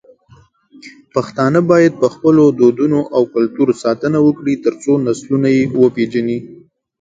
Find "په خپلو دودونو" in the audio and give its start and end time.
2.01-2.99